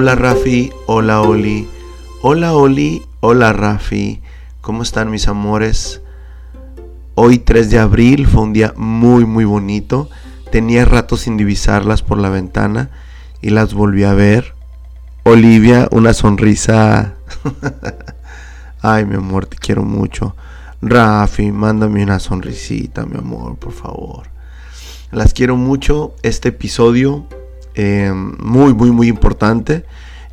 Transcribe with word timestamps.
Hola 0.00 0.14
Rafi, 0.14 0.72
hola 0.86 1.20
Oli, 1.20 1.68
hola 2.22 2.54
Oli, 2.54 3.02
hola 3.20 3.52
Rafi, 3.52 4.22
¿cómo 4.62 4.82
están 4.82 5.10
mis 5.10 5.28
amores? 5.28 6.00
Hoy 7.16 7.36
3 7.36 7.68
de 7.68 7.78
abril 7.80 8.26
fue 8.26 8.44
un 8.44 8.54
día 8.54 8.72
muy 8.78 9.26
muy 9.26 9.44
bonito, 9.44 10.08
tenía 10.50 10.86
rato 10.86 11.18
sin 11.18 11.36
divisarlas 11.36 12.00
por 12.00 12.16
la 12.16 12.30
ventana 12.30 12.88
y 13.42 13.50
las 13.50 13.74
volví 13.74 14.04
a 14.04 14.14
ver. 14.14 14.54
Olivia, 15.24 15.86
una 15.90 16.14
sonrisa. 16.14 17.16
Ay, 18.80 19.04
mi 19.04 19.16
amor, 19.16 19.44
te 19.44 19.58
quiero 19.58 19.82
mucho. 19.82 20.34
Rafi, 20.80 21.52
mándame 21.52 22.02
una 22.02 22.20
sonrisita, 22.20 23.04
mi 23.04 23.18
amor, 23.18 23.56
por 23.56 23.72
favor. 23.72 24.28
Las 25.10 25.34
quiero 25.34 25.58
mucho. 25.58 26.14
Este 26.22 26.48
episodio 26.48 27.26
eh, 27.74 28.12
muy, 28.12 28.74
muy, 28.74 28.90
muy 28.90 29.08
importante. 29.08 29.84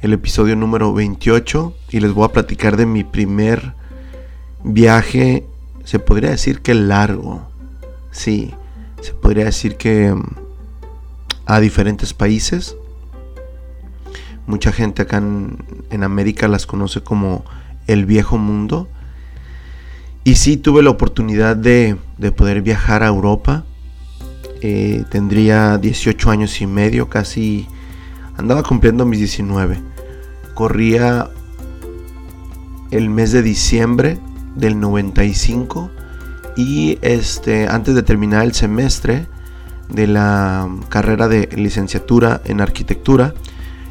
El 0.01 0.13
episodio 0.13 0.55
número 0.55 0.93
28. 0.93 1.73
Y 1.91 1.99
les 1.99 2.13
voy 2.13 2.25
a 2.25 2.33
platicar 2.33 2.77
de 2.77 2.85
mi 2.85 3.03
primer 3.03 3.73
viaje. 4.63 5.45
Se 5.83 5.99
podría 5.99 6.31
decir 6.31 6.61
que 6.61 6.73
largo. 6.73 7.47
Sí, 8.11 8.53
se 9.01 9.13
podría 9.13 9.45
decir 9.45 9.77
que 9.77 10.13
mm, 10.13 10.23
a 11.45 11.59
diferentes 11.59 12.13
países. 12.13 12.75
Mucha 14.45 14.71
gente 14.71 15.01
acá 15.01 15.17
en, 15.17 16.03
América 16.03 16.47
las 16.47 16.65
conoce 16.65 17.01
como 17.01 17.43
el 17.87 18.05
viejo 18.05 18.37
mundo. 18.37 18.87
Y 20.23 20.35
sí 20.35 20.57
tuve 20.57 20.83
la 20.83 20.89
oportunidad 20.89 21.55
de, 21.55 21.97
de 22.17 22.31
poder 22.31 22.61
viajar 22.61 23.03
a 23.03 23.07
Europa 23.07 23.65
eh, 24.61 25.03
tendría 25.09 25.77
18 25.77 26.29
años 26.31 26.61
y 26.61 26.67
medio, 26.67 27.09
casi 27.09 27.67
andaba 28.37 28.63
cumpliendo 28.63 29.05
mis 29.05 29.19
19. 29.19 29.79
Corría 30.53 31.29
el 32.91 33.09
mes 33.09 33.31
de 33.31 33.43
diciembre 33.43 34.19
del 34.55 34.79
95 34.79 35.91
y 36.55 36.97
este 37.01 37.67
antes 37.67 37.93
de 37.95 38.03
terminar 38.03 38.43
el 38.43 38.53
semestre 38.53 39.27
de 39.89 40.07
la 40.07 40.67
carrera 40.89 41.27
de 41.27 41.49
licenciatura 41.55 42.41
en 42.45 42.61
arquitectura, 42.61 43.33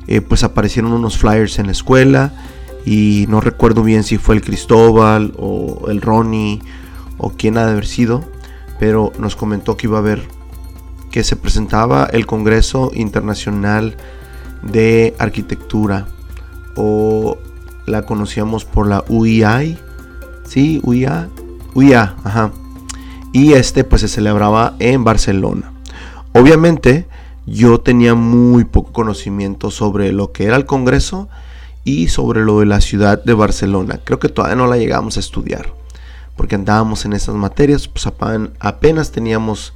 eh, 0.06 0.20
pues 0.20 0.44
aparecieron 0.44 0.92
unos 0.92 1.19
flyers 1.19 1.59
en 1.59 1.67
la 1.67 1.72
escuela 1.72 2.33
y 2.84 3.27
no 3.28 3.41
recuerdo 3.41 3.83
bien 3.83 4.05
si 4.05 4.19
fue 4.19 4.34
el 4.34 4.42
Cristóbal 4.42 5.33
o 5.39 5.87
el 5.89 6.00
Ronnie 6.00 6.61
o 7.19 7.31
quién 7.31 7.59
ha 7.59 7.64
de 7.64 7.72
haber 7.72 7.87
sido, 7.87 8.25
pero 8.78 9.12
nos 9.19 9.37
comentó 9.37 9.77
que 9.77 9.87
iba 9.87 9.98
a 9.98 10.00
haber 10.00 10.35
que 11.17 11.25
se 11.25 11.34
presentaba 11.34 12.06
el 12.12 12.27
Congreso 12.27 12.91
Internacional 12.92 13.97
de 14.61 15.14
Arquitectura 15.19 16.06
o 16.77 17.39
la 17.86 18.03
conocíamos 18.03 18.67
por 18.67 18.86
la 18.86 19.03
UIA, 19.09 19.78
sí, 20.47 20.78
UIA, 20.83 21.31
UIA, 21.72 22.17
ajá. 22.22 22.53
Y 23.33 23.55
este 23.55 23.83
pues 23.83 24.03
se 24.03 24.09
celebraba 24.09 24.75
en 24.78 25.05
Barcelona. 25.05 25.72
Obviamente 26.34 27.06
yo 27.47 27.81
tenía 27.81 28.14
muy 28.14 28.64
poco 28.64 28.92
conocimiento 28.92 29.70
sobre 29.70 30.12
lo 30.12 30.33
que 30.33 30.44
era 30.44 30.56
el 30.56 30.67
Congreso 30.67 31.31
y 31.83 32.09
sobre 32.09 32.44
lo 32.44 32.61
de 32.61 32.67
la 32.67 32.83
ciudad 32.83 33.25
de 33.25 33.33
Barcelona. 33.33 34.00
Creo 34.05 34.19
que 34.19 34.28
todavía 34.28 34.56
no 34.56 34.67
la 34.67 34.77
llegamos 34.77 35.17
a 35.17 35.20
estudiar 35.20 35.72
porque 36.37 36.56
andábamos 36.56 37.06
en 37.06 37.14
esas 37.14 37.37
materias, 37.37 37.89
pues 37.89 38.06
apenas 38.06 39.12
teníamos 39.12 39.72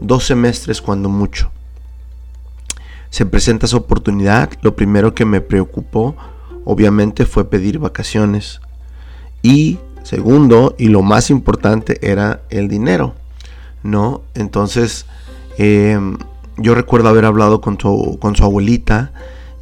dos 0.00 0.26
semestres 0.26 0.80
cuando 0.80 1.08
mucho. 1.08 1.50
Se 3.10 3.26
presenta 3.26 3.66
esa 3.66 3.76
oportunidad, 3.76 4.50
lo 4.62 4.76
primero 4.76 5.14
que 5.14 5.24
me 5.24 5.40
preocupó 5.40 6.16
obviamente 6.64 7.26
fue 7.26 7.50
pedir 7.50 7.78
vacaciones. 7.78 8.60
Y 9.42 9.78
segundo, 10.02 10.74
y 10.78 10.88
lo 10.88 11.02
más 11.02 11.30
importante, 11.30 11.98
era 12.02 12.42
el 12.50 12.68
dinero. 12.68 13.14
¿No? 13.82 14.22
Entonces, 14.34 15.06
em, 15.56 16.18
yo 16.58 16.74
recuerdo 16.74 17.08
haber 17.08 17.24
hablado 17.24 17.60
con 17.60 17.80
su, 17.80 18.18
con 18.20 18.36
su 18.36 18.44
abuelita 18.44 19.12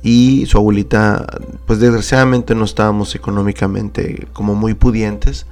y 0.03 0.47
su 0.47 0.59
abuelita, 0.59 1.25
pues 1.67 1.79
desgraciadamente 1.79 2.55
no 2.55 2.65
estábamos 2.65 3.15
económicamente 3.15 4.27
como 4.33 4.55
muy 4.55 4.75
pudientes, 4.75 5.47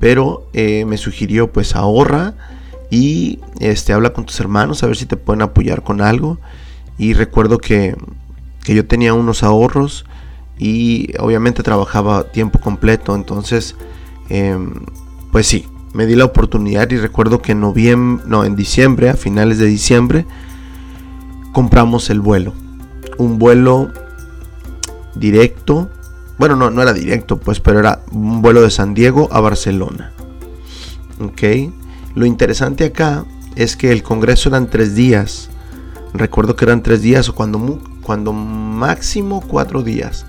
pero 0.00 0.46
eh, 0.52 0.84
me 0.86 0.96
sugirió 0.96 1.52
pues 1.52 1.76
ahorra 1.76 2.34
y 2.90 3.38
este, 3.60 3.92
habla 3.92 4.12
con 4.12 4.26
tus 4.26 4.38
hermanos 4.40 4.82
a 4.82 4.86
ver 4.86 4.96
si 4.96 5.06
te 5.06 5.16
pueden 5.16 5.42
apoyar 5.42 5.82
con 5.82 6.00
algo. 6.00 6.38
Y 6.98 7.14
recuerdo 7.14 7.58
que, 7.58 7.96
yo 8.66 8.86
tenía 8.86 9.14
unos 9.14 9.42
ahorros 9.42 10.04
y 10.58 11.12
obviamente 11.18 11.62
trabajaba 11.62 12.24
tiempo 12.24 12.60
completo, 12.60 13.16
entonces 13.16 13.74
em, 14.28 14.84
pues 15.32 15.46
sí, 15.46 15.66
me 15.92 16.06
di 16.06 16.14
la 16.14 16.24
oportunidad 16.24 16.88
y 16.90 16.98
recuerdo 16.98 17.42
que 17.42 17.52
en 17.52 17.60
noviembre, 17.60 18.24
no, 18.28 18.44
en 18.44 18.54
diciembre, 18.54 19.10
a 19.10 19.14
finales 19.14 19.58
de 19.58 19.66
diciembre, 19.66 20.26
compramos 21.52 22.10
el 22.10 22.20
vuelo. 22.20 22.52
Un 23.18 23.38
vuelo 23.38 23.90
directo, 25.14 25.90
bueno, 26.38 26.56
no, 26.56 26.70
no 26.70 26.82
era 26.82 26.92
directo, 26.92 27.38
pues, 27.38 27.60
pero 27.60 27.80
era 27.80 28.02
un 28.12 28.40
vuelo 28.40 28.62
de 28.62 28.70
San 28.70 28.94
Diego 28.94 29.28
a 29.32 29.40
Barcelona. 29.40 30.12
Ok, 31.20 31.42
lo 32.14 32.26
interesante 32.26 32.84
acá 32.84 33.24
es 33.56 33.76
que 33.76 33.92
el 33.92 34.02
Congreso 34.02 34.48
eran 34.48 34.68
tres 34.68 34.94
días. 34.94 35.50
Recuerdo 36.12 36.56
que 36.56 36.64
eran 36.64 36.82
tres 36.82 37.02
días 37.02 37.28
o 37.28 37.34
cuando, 37.34 38.32
máximo 38.32 39.42
cuatro 39.46 39.82
días. 39.82 40.26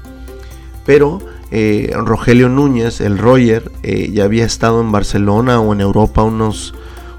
Pero 0.85 1.19
eh, 1.51 1.91
Rogelio 1.95 2.49
Núñez, 2.49 3.01
el 3.01 3.17
Roger, 3.17 3.71
eh, 3.83 4.11
ya 4.11 4.25
había 4.25 4.45
estado 4.45 4.81
en 4.81 4.91
Barcelona 4.91 5.59
o 5.59 5.73
en 5.73 5.81
Europa 5.81 6.23
unos, 6.23 6.73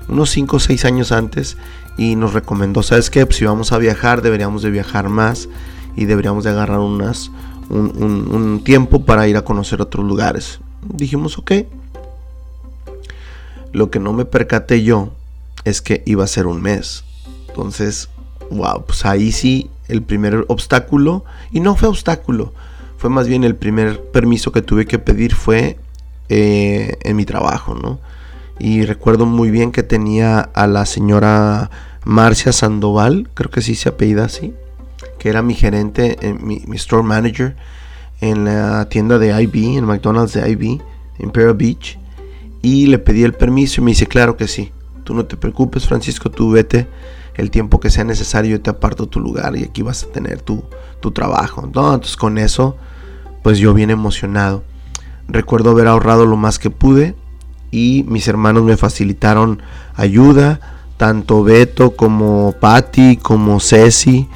unos 0.09 0.31
cinco 0.31 0.57
o 0.57 0.61
seis 0.61 0.85
años 0.85 1.13
antes 1.13 1.57
y 1.99 2.17
nos 2.17 2.33
recomendó, 2.33 2.83
¿sabes 2.83 3.11
qué? 3.11 3.27
Pues 3.27 3.37
si 3.37 3.45
vamos 3.45 3.73
a 3.73 3.79
viajar 3.79 4.23
deberíamos 4.23 4.63
de 4.63 4.71
viajar 4.71 5.09
más 5.09 5.49
y 5.97 6.07
deberíamos 6.07 6.45
de 6.45 6.51
agarrar 6.51 6.79
un 6.79 8.63
tiempo 8.65 9.05
para 9.05 9.29
ir 9.29 9.37
a 9.37 9.43
conocer 9.43 9.83
otros 9.83 10.07
lugares. 10.07 10.61
Dijimos, 10.83 11.39
ok, 11.39 11.53
lo 13.73 13.91
que 13.91 13.99
no 13.99 14.13
me 14.13 14.25
percaté 14.25 14.83
yo 14.83 15.13
es 15.65 15.83
que 15.83 16.03
iba 16.07 16.25
a 16.25 16.29
ser 16.29 16.47
un 16.47 16.63
mes. 16.63 17.05
Entonces, 17.49 18.09
wow, 18.51 18.85
pues 18.87 19.05
ahí 19.05 19.33
sí 19.33 19.71
el 19.89 20.03
primer 20.03 20.45
obstáculo, 20.49 21.25
y 21.51 21.61
no 21.61 21.77
fue 21.77 21.89
obstáculo, 21.89 22.53
fue 22.97 23.11
más 23.11 23.27
bien 23.27 23.45
el 23.45 23.57
primer 23.57 24.01
permiso 24.01 24.53
que 24.53 24.63
tuve 24.63 24.87
que 24.87 24.99
pedir 24.99 25.35
fue 25.35 25.79
eh, 26.29 26.97
en 27.03 27.17
mi 27.17 27.25
trabajo, 27.25 27.75
¿no? 27.75 27.99
Y 28.59 28.85
recuerdo 28.85 29.27
muy 29.27 29.51
bien 29.51 29.73
que 29.73 29.83
tenía 29.83 30.41
a 30.41 30.67
la 30.67 30.87
señora 30.87 31.71
Marcia 32.05 32.53
Sandoval, 32.53 33.29
creo 33.35 33.51
que 33.51 33.61
sí 33.61 33.75
se 33.75 33.89
apellida 33.89 34.25
así, 34.25 34.55
que 35.19 35.29
era 35.29 35.43
mi 35.43 35.55
gerente, 35.55 36.17
eh, 36.21 36.33
mi, 36.33 36.63
store 36.77 37.03
manager 37.03 37.57
en 38.21 38.45
la 38.45 38.89
tienda 38.89 39.19
de 39.19 39.43
IB, 39.43 39.77
en 39.79 39.85
McDonald's 39.85 40.35
de 40.35 40.49
IB, 40.49 40.81
en 41.19 41.25
Imperial 41.25 41.55
Beach 41.55 41.99
y 42.63 42.87
le 42.87 42.99
pedí 42.99 43.25
el 43.25 43.35
permiso 43.35 43.81
y 43.81 43.85
me 43.85 43.91
dice, 43.91 44.07
claro 44.07 44.37
que 44.37 44.47
sí, 44.49 44.73
tú 45.05 45.15
no 45.15 45.27
te 45.27 45.37
preocupes 45.37 45.87
Francisco, 45.87 46.31
tú 46.31 46.53
vete 46.53 46.89
el 47.35 47.51
tiempo 47.51 47.81
que 47.81 47.91
sea 47.91 48.05
necesario, 48.05 48.53
yo 48.53 48.63
te 48.63 48.71
aparto 48.71 49.07
tu 49.07 49.21
lugar 49.21 49.57
y 49.57 49.65
aquí 49.65 49.83
vas 49.83 50.05
a 50.05 50.13
tener 50.13 50.41
tu, 50.43 50.65
tu 51.01 51.11
trabajo. 51.11 51.63
Entonces 51.65 52.17
con 52.17 52.39
eso, 52.39 52.77
pues 53.43 53.59
yo 53.59 53.75
bien 53.75 53.91
emocionado. 53.91 54.63
Recuerdo 55.29 55.71
haber 55.71 55.89
ahorrado 55.89 56.27
lo 56.27 56.37
más 56.37 56.59
que 56.59 56.71
pude 56.71 57.17
y 57.71 58.05
mis 58.07 58.29
hermanos 58.29 58.65
me 58.65 58.77
facilitaron 58.77 59.63
ayuda, 59.95 60.61
tanto 60.99 61.43
Beto 61.43 61.97
como 61.97 62.55
Patty, 62.61 63.17
como 63.17 63.61
Ceci. 63.61 64.29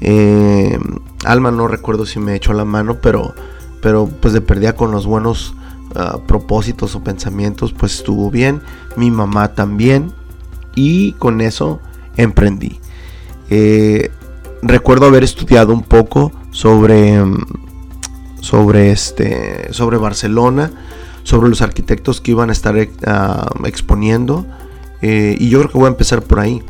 Eh, 0.00 0.78
Alma 1.24 1.50
no 1.50 1.66
recuerdo 1.66 2.04
si 2.04 2.20
me 2.20 2.34
echó 2.34 2.52
la 2.52 2.66
mano, 2.66 2.98
pero, 3.00 3.34
pero 3.80 4.06
pues 4.06 4.34
de 4.34 4.42
perdía 4.42 4.76
con 4.76 4.90
los 4.90 5.06
buenos 5.06 5.54
propósitos 6.26 6.94
o 6.94 7.02
pensamientos, 7.02 7.72
pues 7.72 7.94
estuvo 7.94 8.30
bien. 8.30 8.60
Mi 8.96 9.10
mamá 9.10 9.54
también. 9.54 10.12
Y 10.74 11.12
con 11.12 11.40
eso 11.40 11.80
emprendí. 12.16 12.80
Eh, 13.50 14.10
recuerdo 14.62 15.06
haber 15.06 15.24
estudiado 15.24 15.72
un 15.72 15.82
poco 15.82 16.32
sobre, 16.50 17.22
sobre, 18.40 18.90
este, 18.90 19.72
sobre 19.72 19.98
Barcelona, 19.98 20.70
sobre 21.22 21.48
los 21.48 21.62
arquitectos 21.62 22.20
que 22.20 22.32
iban 22.32 22.50
a 22.50 22.52
estar 22.52 22.76
eh, 22.76 22.90
exponiendo. 23.64 24.46
Eh, 25.02 25.36
y 25.38 25.48
yo 25.48 25.60
creo 25.60 25.70
que 25.70 25.78
voy 25.78 25.86
a 25.86 25.90
empezar 25.90 26.22
por 26.22 26.40
ahí. 26.40 26.62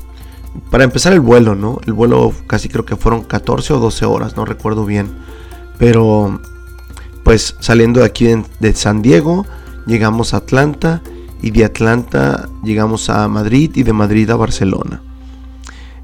Para 0.71 0.85
empezar 0.85 1.13
el 1.13 1.21
vuelo, 1.21 1.55
¿no? 1.55 1.81
El 1.87 1.95
vuelo 1.95 2.33
casi 2.47 2.69
creo 2.69 2.85
que 2.85 2.97
fueron 2.97 3.25
14 3.25 3.73
o 3.75 3.79
12 3.81 4.05
horas, 4.05 4.37
no 4.37 4.45
recuerdo 4.45 4.85
bien. 4.85 5.09
Pero 5.79 6.41
pues 7.25 7.57
saliendo 7.59 8.01
de 8.01 8.07
aquí 8.07 8.29
de, 8.61 8.75
San 8.75 9.03
Diego, 9.03 9.47
llegamos 9.87 10.35
a 10.35 10.39
Atlanta 10.39 11.03
y 11.43 11.51
de 11.51 11.65
Atlanta 11.65 12.49
llegamos 12.63 13.09
a 13.09 13.27
Madrid 13.29 13.73
y 13.75 13.83
de 13.83 13.93
Madrid 13.93 14.31
a 14.31 14.37
Barcelona. 14.37 15.03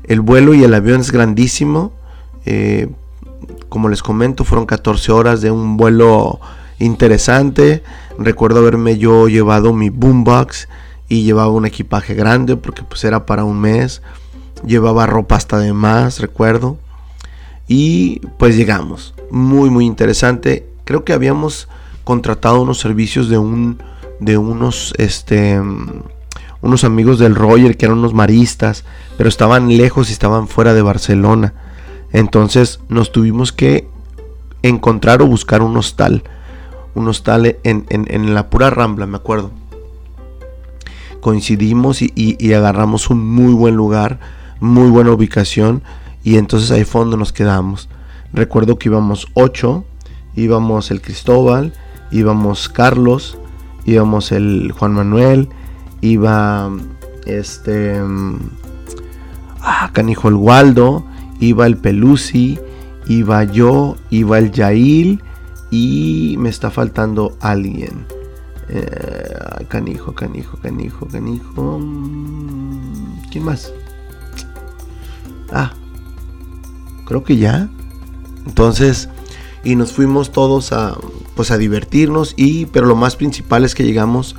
El 0.04 0.22
vuelo 0.22 0.54
y 0.54 0.64
el 0.64 0.74
avión 0.74 1.00
es 1.00 1.12
grandísimo. 1.12 1.92
Eh, 2.46 2.88
Como 3.68 3.88
les 3.88 4.02
comento, 4.02 4.44
fueron 4.44 4.66
14 4.66 5.12
horas 5.12 5.40
de 5.42 5.50
un 5.50 5.76
vuelo 5.76 6.40
interesante. 6.80 7.84
Recuerdo 8.18 8.60
haberme 8.60 8.98
yo 8.98 9.28
llevado 9.28 9.72
mi 9.72 9.90
boombox 9.90 10.68
y 11.08 11.22
llevaba 11.22 11.52
un 11.52 11.66
equipaje 11.66 12.14
grande 12.14 12.56
porque 12.56 12.82
pues 12.82 13.04
era 13.04 13.26
para 13.26 13.44
un 13.44 13.60
mes. 13.60 14.02
Llevaba 14.66 15.06
ropa 15.06 15.36
hasta 15.36 15.58
de 15.58 15.72
más, 15.72 16.20
recuerdo. 16.20 16.78
Y 17.68 18.20
pues 18.38 18.56
llegamos. 18.56 19.14
Muy 19.30 19.70
muy 19.70 19.86
interesante. 19.86 20.69
Creo 20.90 21.04
que 21.04 21.12
habíamos 21.12 21.68
contratado 22.02 22.60
unos 22.62 22.80
servicios 22.80 23.28
de 23.28 23.38
un 23.38 23.80
de 24.18 24.38
unos 24.38 24.92
este 24.98 25.60
unos 26.62 26.82
amigos 26.82 27.20
del 27.20 27.36
Roger 27.36 27.76
que 27.76 27.86
eran 27.86 27.98
unos 27.98 28.12
maristas, 28.12 28.84
pero 29.16 29.28
estaban 29.28 29.68
lejos 29.76 30.10
y 30.10 30.12
estaban 30.12 30.48
fuera 30.48 30.74
de 30.74 30.82
Barcelona. 30.82 31.54
Entonces 32.12 32.80
nos 32.88 33.12
tuvimos 33.12 33.52
que 33.52 33.86
encontrar 34.64 35.22
o 35.22 35.28
buscar 35.28 35.62
un 35.62 35.76
hostal. 35.76 36.24
Un 36.96 37.06
hostal 37.06 37.58
en, 37.62 37.86
en, 37.88 38.34
la 38.34 38.50
pura 38.50 38.70
rambla, 38.70 39.06
me 39.06 39.16
acuerdo. 39.16 39.52
Coincidimos 41.20 42.02
y, 42.02 42.12
y, 42.16 42.52
agarramos 42.52 43.10
un 43.10 43.24
muy 43.24 43.52
buen 43.52 43.76
lugar, 43.76 44.18
muy 44.58 44.90
buena 44.90 45.12
ubicación. 45.12 45.84
Y 46.24 46.36
entonces 46.36 46.72
ahí 46.72 46.82
fondo 46.82 47.16
nos 47.16 47.32
quedamos. 47.32 47.88
Recuerdo 48.32 48.76
que 48.76 48.88
íbamos 48.88 49.28
ocho, 49.34 49.84
íbamos 50.34 50.90
el 50.90 51.00
Cristóbal, 51.00 51.72
íbamos 52.10 52.68
Carlos, 52.68 53.38
íbamos 53.84 54.32
el 54.32 54.72
Juan 54.72 54.94
Manuel, 54.94 55.48
iba 56.00 56.70
este 57.26 58.00
ah, 59.60 59.90
canijo 59.92 60.28
el 60.28 60.34
Waldo, 60.34 61.04
iba 61.40 61.66
el 61.66 61.76
Pelusi, 61.76 62.58
iba 63.06 63.44
yo, 63.44 63.96
iba 64.10 64.38
el 64.38 64.52
Yail 64.52 65.22
y 65.70 66.36
me 66.38 66.48
está 66.48 66.70
faltando 66.70 67.36
alguien. 67.40 68.06
Eh, 68.68 69.64
canijo, 69.68 70.14
canijo, 70.14 70.56
canijo, 70.58 71.06
canijo. 71.08 71.78
Mm, 71.80 73.20
¿Quién 73.30 73.44
más? 73.44 73.72
Ah, 75.52 75.72
creo 77.06 77.24
que 77.24 77.36
ya. 77.36 77.68
Entonces, 78.46 79.08
y 79.64 79.76
nos 79.76 79.92
fuimos 79.92 80.32
todos 80.32 80.72
a, 80.72 80.96
pues 81.34 81.50
a 81.50 81.58
divertirnos 81.58 82.34
y, 82.36 82.66
pero 82.66 82.86
lo 82.86 82.96
más 82.96 83.16
principal 83.16 83.64
es 83.64 83.74
que 83.74 83.84
llegamos 83.84 84.36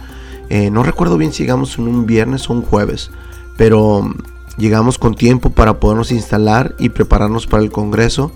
eh, 0.53 0.69
no 0.69 0.83
recuerdo 0.83 1.17
bien 1.17 1.31
si 1.31 1.43
llegamos 1.43 1.77
en 1.77 1.87
un 1.87 2.05
viernes 2.05 2.49
o 2.49 2.53
un 2.53 2.61
jueves, 2.61 3.09
pero 3.55 4.01
mm, 4.01 4.15
llegamos 4.57 4.97
con 4.97 5.15
tiempo 5.15 5.51
para 5.51 5.79
podernos 5.79 6.11
instalar 6.11 6.75
y 6.77 6.89
prepararnos 6.89 7.47
para 7.47 7.63
el 7.63 7.71
Congreso. 7.71 8.33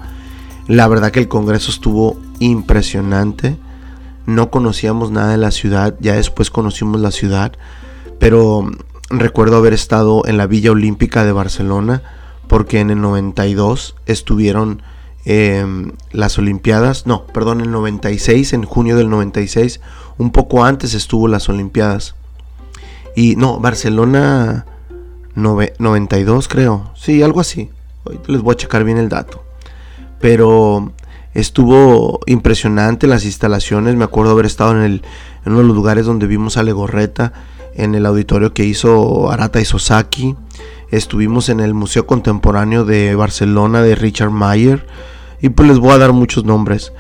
La 0.70 0.88
verdad 0.88 1.12
que 1.12 1.20
el 1.20 1.28
Congreso 1.28 1.72
estuvo 1.72 2.18
impresionante. 2.40 3.58
No 4.26 4.50
conocíamos 4.50 5.12
nada 5.12 5.32
de 5.32 5.38
la 5.38 5.52
ciudad, 5.52 5.98
ya 6.00 6.14
después 6.16 6.50
conocimos 6.50 7.02
la 7.02 7.12
ciudad, 7.12 7.52
pero 8.18 8.62
mm, 8.62 8.78
recuerdo 9.10 9.58
haber 9.58 9.74
estado 9.74 10.26
en 10.26 10.38
la 10.38 10.48
Villa 10.48 10.72
Olímpica 10.72 11.26
de 11.26 11.34
Barcelona 11.34 12.02
porque 12.48 12.80
en 12.80 12.92
el 12.92 13.02
92 13.02 13.98
estuvieron 14.06 14.82
em, 15.26 15.92
las 16.12 16.38
Olimpiadas, 16.38 17.06
no, 17.06 17.26
perdón, 17.28 17.62
el 17.62 17.72
96, 17.72 18.54
en 18.54 18.64
junio 18.64 18.96
del 18.96 19.10
96 19.10 19.82
un 20.18 20.32
poco 20.32 20.64
antes 20.64 20.94
estuvo 20.94 21.28
las 21.28 21.50
Olimpiadas. 21.50 22.16
Y 23.16 23.36
no, 23.36 23.60
Barcelona 23.60 24.66
92 25.36 26.48
creo. 26.48 26.92
Sí, 26.96 27.22
algo 27.22 27.40
así. 27.40 27.70
Ahorita 28.06 28.32
les 28.32 28.42
voy 28.42 28.54
a 28.54 28.58
checar 28.58 28.84
bien 28.84 28.98
el 28.98 29.10
dato. 29.10 29.44
Pero 30.20 30.94
estuvo 31.34 32.20
impresionante 32.26 33.08
las 33.08 33.26
instalaciones. 33.26 33.96
Me 33.96 34.04
acuerdo 34.04 34.32
haber 34.32 34.46
estado 34.46 34.72
en, 34.72 34.84
el, 34.84 35.02
en 35.46 35.52
uno 35.52 35.60
de 35.60 35.68
los 35.68 35.76
lugares 35.76 36.06
donde 36.06 36.28
vimos 36.28 36.58
a 36.58 36.64
Legorreta, 36.64 37.34
en 37.74 37.96
el 37.96 38.06
auditorio 38.06 38.54
que 38.54 38.66
hizo 38.66 39.32
Arata 39.32 39.60
Isozaki. 39.60 40.36
Estuvimos 40.92 41.50
en 41.50 41.60
el 41.60 41.74
Museo 41.74 42.06
Contemporáneo 42.06 42.86
de 42.86 43.16
Barcelona 43.16 43.82
de 43.82 43.96
Richard 43.96 44.32
Mayer. 44.32 44.86
Y 45.42 45.50
pues 45.50 45.68
les 45.70 45.80
voy 45.80 45.92
a 45.92 45.98
dar 45.98 46.14
muchos 46.14 46.46
nombres. 46.46 46.92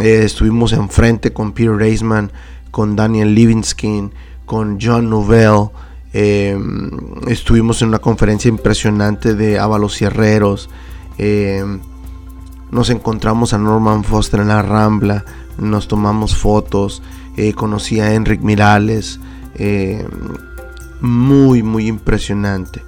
Eh, 0.00 0.22
estuvimos 0.24 0.72
enfrente 0.72 1.32
con 1.32 1.52
Peter 1.52 1.74
Reisman, 1.74 2.30
con 2.70 2.96
Daniel 2.96 3.34
Livingskin, 3.34 4.12
con 4.44 4.78
John 4.80 5.10
Novell. 5.10 5.70
Em, 6.12 6.90
estuvimos 7.26 7.82
en 7.82 7.88
una 7.88 7.98
conferencia 7.98 8.48
impresionante 8.48 9.34
de 9.34 9.58
Ábalos 9.58 10.00
y 10.00 10.04
Herreros. 10.04 10.70
Em, 11.18 11.80
nos 12.70 12.90
encontramos 12.90 13.52
a 13.52 13.58
Norman 13.58 14.04
Foster 14.04 14.40
en 14.40 14.48
la 14.48 14.62
Rambla. 14.62 15.24
Nos 15.58 15.88
tomamos 15.88 16.36
fotos. 16.36 17.02
Eh, 17.36 17.52
conocí 17.54 18.00
a 18.00 18.14
Enric 18.14 18.40
Mirales. 18.42 19.20
Em, 19.54 20.06
muy, 21.00 21.62
muy 21.62 21.86
impresionante. 21.86 22.82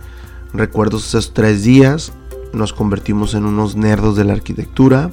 Recuerdo 0.53 0.99
esos 0.99 1.33
tres 1.33 1.63
días. 1.63 2.13
Nos 2.53 2.73
convertimos 2.73 3.35
en 3.35 3.45
unos 3.45 3.77
nerdos 3.77 4.17
de 4.17 4.25
la 4.25 4.33
arquitectura. 4.33 5.11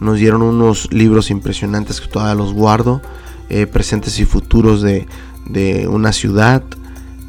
Nos 0.00 0.18
dieron 0.18 0.42
unos 0.42 0.92
libros 0.92 1.30
impresionantes 1.30 2.00
que 2.00 2.08
todavía 2.08 2.34
los 2.34 2.52
guardo. 2.52 3.00
Eh, 3.48 3.66
presentes 3.66 4.18
y 4.18 4.24
futuros 4.24 4.82
de, 4.82 5.06
una 5.88 6.12
ciudad. 6.12 6.62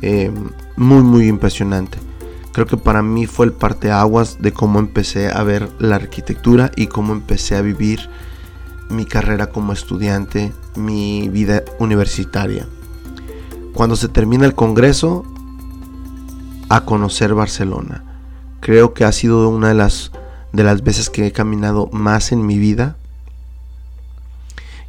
Eh, 0.02 0.32
muy, 0.76 1.04
muy 1.04 1.28
impresionante. 1.28 1.98
Creo 2.52 2.66
que 2.66 2.78
para 2.78 3.04
mí 3.04 3.28
fue 3.28 3.46
el 3.46 3.54
parteaguas 3.54 4.42
de 4.42 4.52
cómo 4.52 4.80
empecé 4.80 5.30
a 5.32 5.44
ver 5.44 5.70
la 5.80 5.96
arquitectura 5.96 6.72
y 6.76 6.88
cómo 6.88 7.14
empecé 7.14 7.56
a 7.56 7.62
vivir 7.62 8.10
mi 8.90 9.06
carrera 9.06 9.48
como 9.48 9.74
estudiante, 9.74 10.54
mi 10.76 11.30
vida 11.30 11.64
universitaria. 11.80 12.68
Cuando 13.74 13.96
se 13.96 14.08
termina 14.08 14.46
el 14.46 14.56
congreso, 14.56 15.24
a 16.70 16.84
conocer 16.84 17.34
Barcelona. 17.34 18.04
Creo 18.60 18.94
que 18.94 19.06
ha 19.06 19.12
sido 19.12 19.50
una 19.50 19.70
de 19.70 19.76
las, 19.76 20.12
de 20.52 20.64
las 20.64 20.84
veces 20.84 21.10
que 21.10 21.28
he 21.28 21.32
caminado 21.32 21.90
más 21.92 22.32
en 22.32 22.46
mi 22.46 22.58
vida 22.58 22.96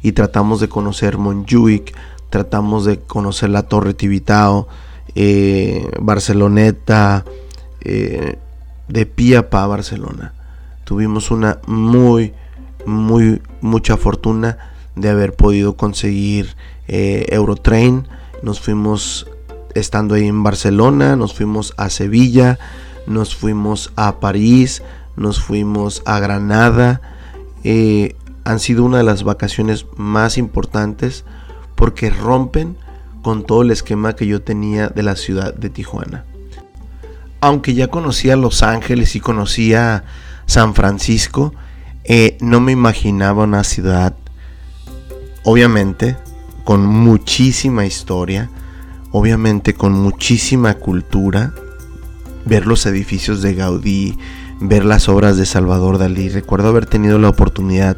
y 0.01 0.13
tratamos 0.13 0.59
de 0.59 0.69
conocer 0.69 1.17
Montjuic, 1.17 1.95
tratamos 2.29 2.85
de 2.85 2.99
conocer 2.99 3.49
la 3.49 3.63
Torre 3.63 3.93
Tibitao, 3.93 4.67
eh, 5.15 5.89
Barceloneta, 5.99 7.25
eh, 7.81 8.37
de 8.87 9.05
Piapa 9.05 9.65
Barcelona. 9.67 10.33
Tuvimos 10.83 11.31
una 11.31 11.59
muy, 11.67 12.33
muy, 12.85 13.41
mucha 13.61 13.97
fortuna 13.97 14.57
de 14.95 15.09
haber 15.09 15.33
podido 15.33 15.75
conseguir 15.75 16.55
eh, 16.87 17.25
Eurotrain. 17.29 18.07
Nos 18.41 18.59
fuimos 18.59 19.27
estando 19.75 20.15
ahí 20.15 20.27
en 20.27 20.43
Barcelona, 20.43 21.15
nos 21.15 21.33
fuimos 21.33 21.73
a 21.77 21.89
Sevilla, 21.89 22.57
nos 23.09 23.35
fuimos 23.35 23.91
a 23.97 24.21
París, 24.21 24.81
nos 25.17 25.41
fuimos 25.41 26.01
a 26.05 26.19
Granada 26.19 27.01
han 28.49 28.59
sido 28.59 28.83
una 28.83 28.97
de 28.97 29.03
las 29.03 29.23
vacaciones 29.23 29.85
más 29.95 30.39
importantes 30.39 31.23
porque 31.75 32.09
rompen 32.09 32.77
con 33.21 33.43
todo 33.43 33.61
el 33.61 33.69
esquema 33.69 34.15
que 34.15 34.25
yo 34.25 34.41
tenía 34.41 34.89
de 34.89 35.03
la 35.03 35.15
ciudad 35.15 35.53
de 35.53 35.69
Tijuana. 35.69 36.25
Aunque 37.41 37.75
ya 37.75 37.89
conocía 37.89 38.35
Los 38.35 38.63
Ángeles 38.63 39.15
y 39.15 39.19
conocía 39.19 40.03
San 40.47 40.73
Francisco, 40.73 41.53
eh, 42.05 42.37
no 42.41 42.59
me 42.59 42.71
imaginaba 42.71 43.43
una 43.43 43.63
ciudad, 43.63 44.15
obviamente, 45.43 46.17
con 46.63 46.85
muchísima 46.85 47.85
historia, 47.85 48.49
obviamente 49.11 49.75
con 49.75 49.93
muchísima 49.93 50.73
cultura, 50.73 51.53
ver 52.49 52.65
los 52.65 52.85
edificios 52.87 53.41
de 53.41 53.53
Gaudí, 53.53 54.17
ver 54.59 54.83
las 54.83 55.07
obras 55.07 55.37
de 55.37 55.45
Salvador 55.45 55.99
Dalí. 55.99 56.29
Recuerdo 56.29 56.69
haber 56.69 56.87
tenido 56.87 57.19
la 57.19 57.29
oportunidad 57.29 57.95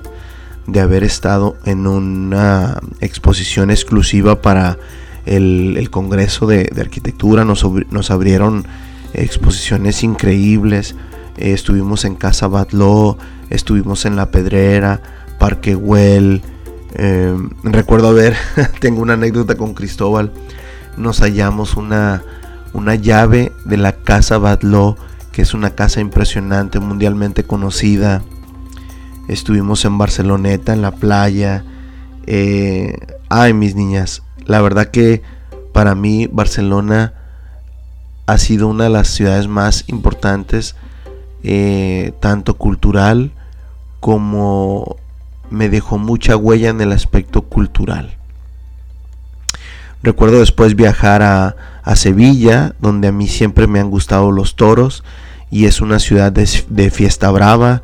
de 0.67 0.79
haber 0.81 1.03
estado 1.03 1.55
en 1.65 1.87
una 1.87 2.79
exposición 2.99 3.71
exclusiva 3.71 4.41
para 4.41 4.77
el, 5.25 5.89
Congreso 5.89 6.47
de, 6.47 6.69
Arquitectura. 6.79 7.45
Nos, 7.45 7.65
nos, 7.89 8.11
abrieron 8.11 8.65
exposiciones 9.13 10.03
increíbles. 10.03 10.95
Eh, 11.37 11.53
estuvimos 11.53 12.03
en 12.03 12.15
Casa 12.15 12.47
Batló, 12.47 13.17
estuvimos 13.49 14.05
en 14.05 14.17
La 14.17 14.31
Pedrera, 14.31 15.01
Parque 15.39 15.75
Güell. 15.75 16.41
Eh, 16.93 17.33
recuerdo 17.63 18.09
haber, 18.09 18.35
tengo 18.81 19.01
una 19.01 19.13
anécdota 19.13 19.55
con 19.55 19.73
Cristóbal. 19.73 20.33
Nos 20.97 21.21
hallamos 21.21 21.77
una, 21.77 22.21
una 22.73 22.95
llave 22.95 23.51
de 23.65 23.77
la 23.77 23.93
Casa 23.93 24.37
Batló, 24.37 24.97
que 25.31 25.41
es 25.41 25.53
una 25.53 25.71
casa 25.71 26.01
impresionante, 26.01 26.79
mundialmente 26.79 27.43
conocida 27.43 28.21
Estuvimos 29.31 29.85
en 29.85 29.97
Barceloneta, 29.97 30.73
en 30.73 30.81
la 30.81 30.91
playa. 30.91 31.63
Eh, 32.27 32.97
ay, 33.29 33.53
mis 33.53 33.75
niñas, 33.75 34.23
la 34.45 34.61
verdad 34.61 34.87
que 34.87 35.21
para 35.71 35.95
mí 35.95 36.27
Barcelona 36.27 37.13
ha 38.25 38.37
sido 38.37 38.67
una 38.67 38.85
de 38.85 38.89
las 38.89 39.07
ciudades 39.07 39.47
más 39.47 39.85
importantes, 39.87 40.75
eh, 41.43 42.11
tanto 42.19 42.57
cultural 42.57 43.31
como 44.01 44.97
me 45.49 45.69
dejó 45.69 45.97
mucha 45.97 46.35
huella 46.35 46.69
en 46.69 46.81
el 46.81 46.91
aspecto 46.91 47.43
cultural. 47.43 48.17
Recuerdo 50.03 50.39
después 50.39 50.75
viajar 50.75 51.21
a, 51.21 51.55
Sevilla, 51.95 52.73
donde 52.79 53.09
a 53.09 53.11
mí 53.11 53.27
siempre 53.27 53.67
me 53.67 53.79
han 53.79 53.89
gustado 53.89 54.31
los 54.31 54.55
toros 54.55 55.03
y 55.49 55.65
es 55.65 55.81
una 55.81 55.99
ciudad 55.99 56.31
de, 56.31 56.89
fiesta 56.89 57.29
brava. 57.31 57.81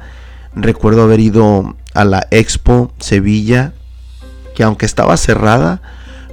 Recuerdo 0.55 1.03
haber 1.03 1.19
ido 1.19 1.75
a 1.93 2.05
la 2.05 2.25
Expo 2.31 2.91
Sevilla, 3.00 3.74
que 4.55 4.63
aunque 4.63 4.86
estaba 4.86 5.17
cerrada, 5.17 5.81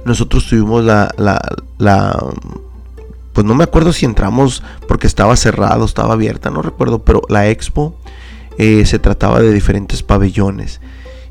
nosotros 0.05 0.47
tuvimos 0.47 0.85
la, 0.85 1.13
la, 1.17 2.23
pues 3.33 3.45
no 3.45 3.55
me 3.55 3.65
acuerdo 3.65 3.91
si 3.91 4.05
entramos 4.05 4.63
porque 4.87 5.07
estaba 5.07 5.35
cerrado, 5.35 5.83
estaba 5.85 6.13
abierta, 6.13 6.49
no 6.49 6.61
recuerdo, 6.61 7.03
pero 7.03 7.21
la 7.27 7.49
Expo 7.49 7.95
eh, 8.57 8.85
se 8.85 8.99
trataba 8.99 9.41
de 9.41 9.51
diferentes 9.51 10.01
pabellones 10.01 10.79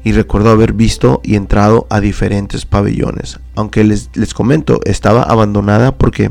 y 0.05 0.13
recuerdo 0.13 0.51
haber 0.51 0.75
visto 0.75 1.21
y 1.25 1.35
entrado 1.35 1.87
a 1.89 1.99
diferentes 1.99 2.67
pabellones. 2.67 3.41
Aunque 3.57 3.83
les, 3.85 4.35
comento, 4.35 4.81
estaba 4.85 5.23
abandonada 5.23 5.97
porque 5.97 6.31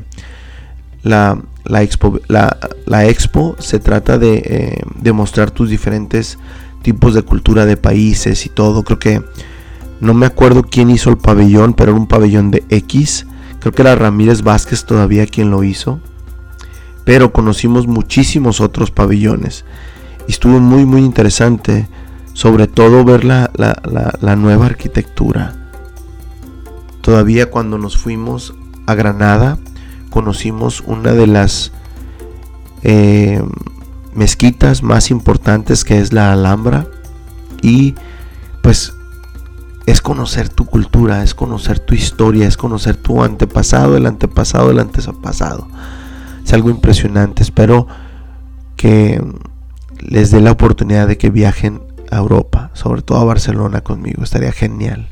la, 1.02 1.42
la, 1.66 1.82
expo, 1.82 2.20
la, 2.28 3.06
expo, 3.06 3.56
se 3.58 3.80
trata 3.80 4.20
de, 4.20 4.36
eh, 4.46 4.82
de, 5.02 5.12
mostrar 5.12 5.50
tus 5.50 5.72
diferentes 5.72 6.38
tipos 6.84 7.16
de 7.16 7.24
cultura 7.24 7.66
de 7.66 7.76
países 7.76 8.46
y 8.46 8.50
todo. 8.50 8.84
Creo 8.84 9.00
que 9.00 9.24
no 10.00 10.14
me 10.14 10.28
acuerdo 10.28 10.64
quién 10.64 10.92
hizo 10.92 11.10
el 11.10 11.18
pabellón, 11.18 11.74
pero 11.74 11.92
era 11.92 12.00
un 12.00 12.08
pabellón 12.08 12.52
de 12.52 12.64
X. 12.70 13.26
Creo 13.60 13.74
que 13.74 13.82
era 13.82 13.96
Ramírez 13.96 14.44
Vázquez 14.44 14.86
todavía 14.86 15.26
quien 15.26 15.50
lo 15.50 15.64
hizo. 15.64 16.00
Pero 17.06 17.34
conocimos 17.34 17.88
muchísimos 17.88 18.62
otros 18.62 18.92
pabellones. 18.92 19.66
Y 20.28 20.32
estuvo 20.32 20.60
muy 20.60 20.86
muy 20.86 21.02
interesante 21.02 21.88
sobre 22.34 22.68
todo 22.68 23.06
ver 23.06 23.24
la, 23.24 23.50
nueva 24.38 24.66
arquitectura. 24.66 25.54
Todavía 27.02 27.50
cuando 27.50 27.78
nos 27.78 27.98
fuimos 27.98 28.56
a 28.86 28.96
Granada, 28.96 29.58
conocimos 30.10 30.82
una 30.82 31.14
de 31.14 31.28
las 31.28 31.72
eh, 32.84 33.42
mezquitas 34.14 34.84
más 34.84 35.12
importantes 35.12 35.84
que 35.84 36.00
es 36.00 36.14
la 36.14 36.34
Alhambra. 36.34 36.88
Y 37.62 37.96
pues 38.62 38.94
es 39.86 40.02
conocer 40.02 40.50
tu 40.50 40.66
cultura, 40.66 41.24
es 41.24 41.34
conocer 41.34 41.80
tu 41.80 41.94
historia, 41.94 42.48
es 42.48 42.58
conocer 42.58 42.96
tu 42.96 43.24
antepasado, 43.24 43.98
el 43.98 44.06
antepasado, 44.06 44.72
el 44.72 44.80
antepasado. 44.80 45.68
Es 46.44 46.54
algo 46.54 46.70
impresionante. 46.70 47.44
Espero 47.44 47.88
que 48.76 49.22
les 50.00 50.32
dé 50.32 50.42
la 50.42 50.52
oportunidad 50.52 51.08
de 51.08 51.18
que 51.18 51.30
viajen 51.30 51.82
Europa, 52.18 52.72
sobre 52.74 53.02
todo 53.02 53.20
a 53.20 53.24
Barcelona 53.24 53.82
conmigo, 53.82 54.24
estaría 54.24 54.52
genial. 54.52 55.08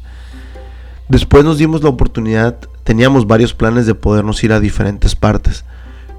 Después 1.10 1.44
nos 1.44 1.58
dimos 1.58 1.84
la 1.84 1.90
oportunidad, 1.90 2.58
teníamos 2.84 3.28
varios 3.28 3.54
planes 3.54 3.86
de 3.86 3.96
podernos 3.96 4.44
ir 4.44 4.54
a 4.54 4.60
diferentes 4.60 5.16
partes, 5.16 5.66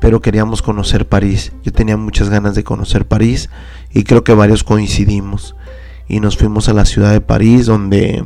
pero 0.01 0.21
queríamos 0.21 0.63
conocer 0.63 1.09
París. 1.09 1.53
Yo 1.63 1.73
tenía 1.73 1.97
muchas 1.97 2.29
ganas 2.29 2.55
de 2.55 2.65
conocer 2.65 3.07
París 3.07 3.49
y 3.93 4.05
creo 4.05 4.25
que 4.25 4.35
varios 4.35 4.65
coincidimos. 4.65 5.55
Y 6.09 6.21
nos 6.21 6.37
fuimos 6.37 6.69
a 6.69 6.75
la 6.75 6.85
ciudad 6.85 7.13
de 7.13 7.21
París 7.21 7.67
donde 7.67 8.25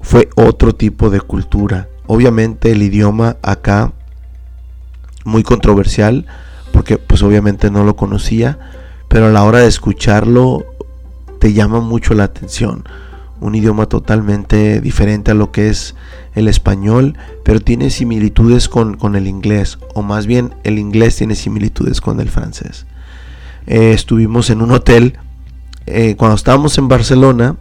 fue 0.00 0.30
otro 0.34 0.74
tipo 0.74 1.10
de 1.10 1.20
cultura. 1.20 1.88
Obviamente 2.06 2.72
el 2.72 2.82
idioma 2.82 3.36
acá 3.42 3.92
muy 5.24 5.42
controversial 5.42 6.26
porque 6.72 6.98
pues 6.98 7.22
obviamente 7.22 7.70
no 7.70 7.84
lo 7.84 7.96
conocía, 7.96 8.58
pero 9.08 9.26
a 9.26 9.30
la 9.30 9.44
hora 9.44 9.58
de 9.58 9.66
escucharlo 9.68 10.64
te 11.40 11.52
llama 11.54 11.80
mucho 11.80 12.14
la 12.14 12.24
atención. 12.24 12.84
Un 13.40 13.54
idioma 13.54 13.86
totalmente 13.86 14.80
diferente 14.80 15.30
a 15.30 15.34
lo 15.34 15.50
que 15.50 15.70
es 15.70 15.96
el 16.34 16.46
español, 16.46 17.16
pero 17.42 17.58
tiene 17.58 17.90
similitudes 17.90 18.68
con, 18.68 19.16
el 19.16 19.26
inglés, 19.26 19.78
o 19.94 20.02
más 20.02 20.26
bien 20.26 20.54
el 20.62 20.78
inglés 20.78 21.16
tiene 21.16 21.34
similitudes 21.34 22.00
con 22.02 22.20
el 22.20 22.28
francés. 22.28 22.86
Eh, 23.66 23.92
estuvimos 23.92 24.50
en 24.50 24.60
un 24.60 24.70
hotel, 24.70 25.18
eh, 25.86 26.14
cuando 26.16 26.36
estábamos 26.36 26.76
en 26.76 26.88
Barcelona, 26.88 27.56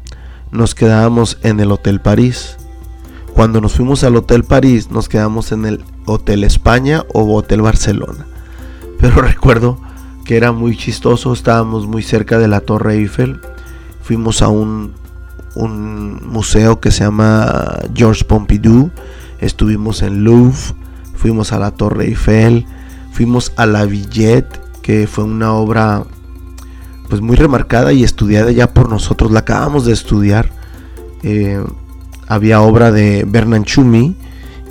nos 0.51 0.75
quedábamos 0.75 1.39
en 1.43 1.62
el 1.62 1.71
Hotel 1.71 2.01
París. 2.01 2.57
Cuando 3.33 3.62
nos 3.62 3.74
fuimos 3.74 4.03
al 4.03 4.17
Hotel 4.17 4.43
París, 4.43 4.91
nos 4.91 5.07
quedamos 5.07 5.53
en 5.53 5.65
el 5.65 5.86
Hotel 6.05 6.43
España 6.43 7.05
o 7.13 7.33
Hotel 7.33 7.62
Barcelona. 7.62 8.25
Pero 9.00 9.21
recuerdo 9.21 9.79
que 10.25 10.36
era 10.36 10.51
muy 10.51 10.75
chistoso, 10.75 11.31
estábamos 11.31 11.88
muy 11.88 12.03
cerca 12.03 12.38
de 12.38 12.50
la 12.50 12.59
Torre 12.59 12.95
Eiffel 12.95 13.39
fuimos 14.09 14.41
a 14.41 14.47
un, 14.47 14.95
museo 15.55 16.79
que 16.79 16.89
se 16.89 17.03
llama 17.03 17.77
Georges 17.93 18.23
Pompidou, 18.23 18.89
estuvimos 19.39 20.01
en 20.01 20.23
Louvre, 20.23 20.57
fuimos 21.13 21.51
a 21.51 21.59
la 21.59 21.69
Torre 21.69 22.05
Eiffel, 22.05 22.65
fuimos 23.11 23.53
a 23.55 23.67
la 23.67 23.85
Villette, 23.85 24.59
que 24.81 25.05
fue 25.05 25.25
una 25.25 25.53
obra 25.53 26.05
pues 27.07 27.21
muy 27.21 27.35
remarcada 27.35 27.93
y 27.93 28.03
estudiada 28.03 28.49
ya 28.49 28.73
por 28.73 28.89
nosotros, 28.89 29.29
la 29.29 29.41
acabamos 29.41 29.85
de 29.85 29.93
estudiar. 29.93 30.49
Eh, 31.21 31.63
había 32.27 32.61
obra 32.61 32.91
de 32.91 33.25
Bernard 33.27 33.65
Chumi 33.65 34.15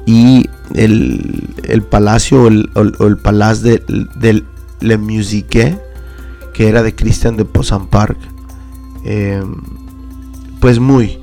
y 0.04 0.50
el, 0.74 1.84
palacio 1.88 2.42
o 2.42 2.48
el, 2.48 2.70
el, 2.74 3.16
palacio 3.18 3.78
de, 4.16 4.44
Le 4.80 4.98
Musique, 4.98 5.78
que 6.52 6.68
era 6.68 6.82
de 6.82 6.96
Christian 6.96 7.36
de 7.36 7.44
Park 7.44 8.18
eh, 9.04 9.42
pues 10.60 10.78
muy, 10.78 11.20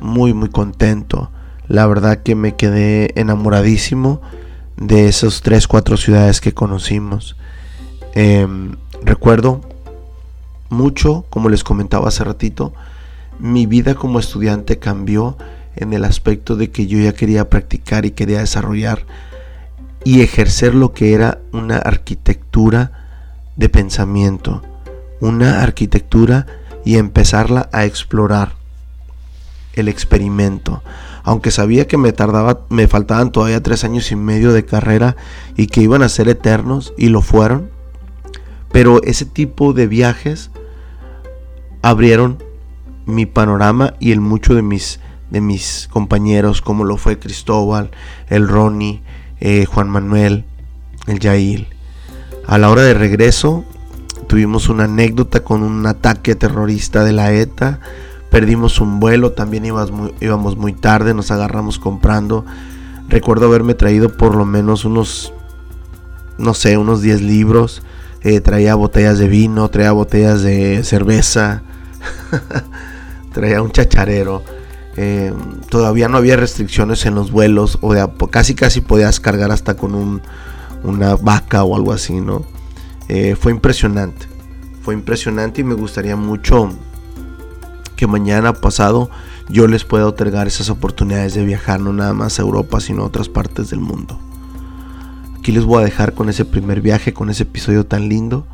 muy, 0.00 0.34
muy 0.34 0.48
contento. 0.48 1.30
La 1.68 1.86
verdad 1.86 2.22
que 2.22 2.34
me 2.34 2.54
quedé 2.54 3.12
enamoradísimo 3.20 4.20
de 4.76 5.08
esas 5.08 5.40
tres, 5.42 5.66
cuatro 5.66 5.96
ciudades 5.96 6.40
que 6.40 6.54
conocimos. 6.54 7.36
Em, 8.14 8.76
recuerdo 9.02 9.60
mucho, 10.68 11.24
como 11.30 11.48
les 11.48 11.64
comentaba 11.64 12.08
hace 12.08 12.24
ratito, 12.24 12.72
mi 13.38 13.66
vida 13.66 13.94
como 13.94 14.18
estudiante 14.18 14.78
cambió 14.78 15.36
en 15.76 15.92
el 15.92 16.04
aspecto 16.04 16.56
de 16.56 16.70
que 16.70 16.86
yo 16.86 16.98
ya 16.98 17.12
quería 17.12 17.50
practicar 17.50 18.06
y 18.06 18.12
quería 18.12 18.38
desarrollar 18.38 19.04
y 20.04 20.22
ejercer 20.22 20.74
lo 20.74 20.92
que 20.92 21.12
era 21.12 21.40
una 21.52 21.78
arquitectura 21.78 22.92
de 23.56 23.68
pensamiento, 23.68 24.62
una 25.20 25.62
arquitectura 25.62 26.46
y 26.86 26.98
empezarla 26.98 27.68
a 27.72 27.84
explorar 27.84 28.52
el 29.74 29.88
experimento. 29.88 30.84
Aunque 31.24 31.50
sabía 31.50 31.88
que 31.88 31.98
me 31.98 32.12
tardaba, 32.12 32.60
me 32.70 32.86
faltaban 32.86 33.32
todavía 33.32 33.60
tres 33.60 33.82
años 33.82 34.12
y 34.12 34.16
medio 34.16 34.52
de 34.52 34.64
carrera 34.64 35.16
y 35.56 35.66
que 35.66 35.80
iban 35.82 36.04
a 36.04 36.08
ser 36.08 36.28
eternos 36.28 36.94
y 36.96 37.08
lo 37.08 37.22
fueron. 37.22 37.70
Pero 38.70 39.02
ese 39.02 39.24
tipo 39.24 39.72
de 39.72 39.88
viajes 39.88 40.52
abrieron 41.82 42.38
mi 43.04 43.26
panorama 43.26 43.94
y 43.98 44.12
el 44.12 44.20
mucho 44.20 44.54
de 44.54 44.62
mis, 44.62 45.00
de 45.30 45.40
mis 45.40 45.88
compañeros, 45.90 46.62
como 46.62 46.84
lo 46.84 46.98
fue 46.98 47.18
Cristóbal, 47.18 47.90
el 48.28 48.46
Ronnie, 48.46 49.02
eh, 49.40 49.64
Juan 49.66 49.90
Manuel, 49.90 50.44
el 51.08 51.18
Yail. 51.18 51.66
A 52.46 52.58
la 52.58 52.70
hora 52.70 52.82
de 52.82 52.94
regreso 52.94 53.64
Tuvimos 54.26 54.68
una 54.68 54.84
anécdota 54.84 55.44
con 55.44 55.62
un 55.62 55.86
ataque 55.86 56.34
terrorista 56.34 57.04
de 57.04 57.12
la 57.12 57.32
ETA. 57.32 57.80
Perdimos 58.30 58.80
un 58.80 58.98
vuelo, 58.98 59.32
también 59.32 59.64
íbamos 59.64 59.90
muy, 59.92 60.14
íbamos 60.20 60.56
muy 60.56 60.72
tarde, 60.72 61.14
nos 61.14 61.30
agarramos 61.30 61.78
comprando. 61.78 62.44
Recuerdo 63.08 63.46
haberme 63.46 63.74
traído 63.74 64.16
por 64.16 64.34
lo 64.34 64.44
menos 64.44 64.84
unos, 64.84 65.32
no 66.38 66.54
sé, 66.54 66.76
unos 66.76 67.02
10 67.02 67.22
libros. 67.22 67.82
Eh, 68.22 68.40
traía 68.40 68.74
botellas 68.74 69.18
de 69.18 69.28
vino, 69.28 69.68
traía 69.68 69.92
botellas 69.92 70.42
de 70.42 70.82
cerveza, 70.82 71.62
traía 73.32 73.62
un 73.62 73.70
chacharero. 73.70 74.42
Eh, 74.96 75.32
todavía 75.70 76.08
no 76.08 76.16
había 76.16 76.36
restricciones 76.36 77.06
en 77.06 77.14
los 77.14 77.30
vuelos, 77.30 77.78
o 77.82 77.94
casi 78.28 78.54
casi 78.56 78.80
podías 78.80 79.20
cargar 79.20 79.52
hasta 79.52 79.76
con 79.76 79.94
un, 79.94 80.22
una 80.82 81.14
vaca 81.14 81.62
o 81.62 81.76
algo 81.76 81.92
así, 81.92 82.20
¿no? 82.20 82.44
Eh, 83.08 83.36
fue 83.36 83.52
impresionante. 83.52 84.26
Fue 84.82 84.94
impresionante 84.94 85.60
y 85.60 85.64
me 85.64 85.74
gustaría 85.74 86.16
mucho 86.16 86.70
que 87.96 88.06
mañana 88.06 88.52
pasado 88.52 89.10
yo 89.48 89.66
les 89.66 89.84
pueda 89.84 90.06
otorgar 90.06 90.46
esas 90.46 90.70
oportunidades 90.70 91.34
de 91.34 91.44
viajar 91.44 91.80
no 91.80 91.92
nada 91.92 92.12
más 92.12 92.38
a 92.38 92.42
Europa, 92.42 92.80
sino 92.80 93.02
a 93.02 93.06
otras 93.06 93.28
partes 93.28 93.70
del 93.70 93.80
mundo. 93.80 94.18
Aquí 95.38 95.52
les 95.52 95.64
voy 95.64 95.80
a 95.80 95.84
dejar 95.84 96.14
con 96.14 96.28
ese 96.28 96.44
primer 96.44 96.80
viaje, 96.80 97.14
con 97.14 97.30
ese 97.30 97.44
episodio 97.44 97.86
tan 97.86 98.08
lindo. 98.08 98.46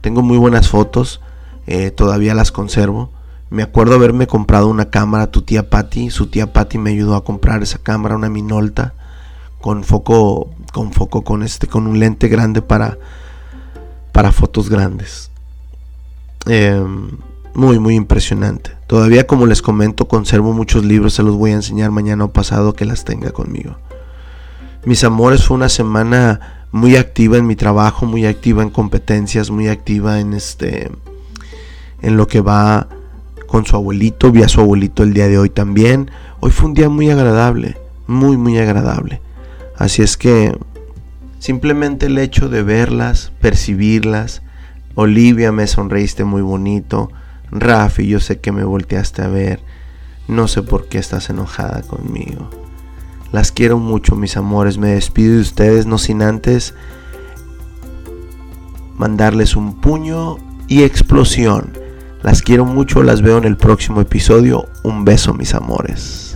Tengo 0.00 0.22
muy 0.22 0.36
buenas 0.36 0.68
fotos, 0.68 1.20
eh, 1.66 1.90
todavía 1.90 2.34
las 2.34 2.50
conservo. 2.50 3.10
Me 3.50 3.62
acuerdo 3.62 3.94
haberme 3.94 4.26
comprado 4.26 4.68
una 4.68 4.90
cámara, 4.90 5.30
tu 5.30 5.42
tía 5.42 5.70
Patty, 5.70 6.10
su 6.10 6.26
tía 6.26 6.52
Patty 6.52 6.78
me 6.78 6.90
ayudó 6.90 7.16
a 7.16 7.24
comprar 7.24 7.62
esa 7.62 7.78
cámara, 7.78 8.16
una 8.16 8.28
Minolta, 8.28 8.94
con 9.60 9.84
foco, 9.84 10.50
con 10.72 10.92
foco, 10.92 11.22
con 11.22 11.42
este, 11.42 11.66
con 11.66 11.86
un 11.86 11.98
lente 11.98 12.28
grande 12.28 12.62
para 12.62 12.98
para 14.12 14.32
fotos 14.32 14.68
grandes. 14.68 15.30
Em, 16.46 17.10
muy, 17.54 17.78
muy 17.78 17.94
impresionante. 17.94 18.72
Todavía 18.86 19.26
como 19.26 19.46
les 19.46 19.62
comento, 19.62 20.08
conservo 20.08 20.52
muchos 20.52 20.84
libros, 20.84 21.14
se 21.14 21.22
los 21.22 21.36
voy 21.36 21.50
a 21.50 21.54
enseñar 21.54 21.90
mañana 21.90 22.24
o 22.24 22.32
pasado 22.32 22.74
que 22.74 22.84
las 22.84 23.04
tenga 23.04 23.32
conmigo. 23.32 23.76
Mis 24.84 25.04
amores, 25.04 25.44
fue 25.44 25.56
una 25.56 25.68
semana 25.68 26.66
muy 26.72 26.96
activa 26.96 27.36
en 27.36 27.46
mi 27.46 27.56
trabajo, 27.56 28.06
muy 28.06 28.26
activa 28.26 28.62
en 28.62 28.70
competencias, 28.70 29.50
muy 29.50 29.68
activa 29.68 30.20
en 30.20 30.32
este 30.32 30.90
en 32.02 32.16
lo 32.16 32.26
que 32.26 32.40
va 32.40 32.88
con 33.46 33.66
su 33.66 33.76
abuelito, 33.76 34.30
vi 34.30 34.42
a 34.42 34.48
su 34.48 34.60
abuelito 34.60 35.02
el 35.02 35.12
día 35.12 35.28
de 35.28 35.36
hoy 35.36 35.50
también. 35.50 36.10
Hoy 36.38 36.50
fue 36.50 36.68
un 36.68 36.74
día 36.74 36.88
muy 36.88 37.10
agradable, 37.10 37.76
muy 38.06 38.36
muy 38.36 38.56
agradable. 38.58 39.20
Así 39.76 40.02
es 40.02 40.16
que 40.16 40.56
simplemente 41.40 42.06
el 42.06 42.18
hecho 42.18 42.48
de 42.48 42.62
verlas, 42.62 43.32
percibirlas, 43.40 44.42
Olivia 44.94 45.50
me 45.50 45.66
sonreíste 45.66 46.22
muy 46.22 46.42
bonito, 46.42 47.10
Rafi, 47.50 48.06
yo 48.06 48.20
sé 48.20 48.38
que 48.38 48.52
me 48.52 48.62
volteaste 48.62 49.22
a 49.22 49.28
ver, 49.28 49.60
no 50.28 50.46
sé 50.46 50.62
por 50.62 50.86
qué 50.86 50.98
estás 50.98 51.28
enojada 51.30 51.82
conmigo. 51.82 52.48
Las 53.32 53.52
quiero 53.52 53.78
mucho, 53.78 54.16
mis 54.16 54.36
amores. 54.36 54.78
Me 54.78 54.88
despido 54.88 55.34
de 55.34 55.40
ustedes, 55.40 55.86
no 55.86 55.98
sin 55.98 56.22
antes 56.22 56.74
mandarles 58.96 59.56
un 59.56 59.80
puño 59.80 60.36
y 60.66 60.82
explosión. 60.82 61.72
Las 62.22 62.42
quiero 62.42 62.64
mucho, 62.64 63.02
las 63.02 63.22
veo 63.22 63.38
en 63.38 63.44
el 63.44 63.56
próximo 63.56 64.00
episodio. 64.00 64.66
Un 64.82 65.04
beso, 65.04 65.32
mis 65.32 65.54
amores. 65.54 66.29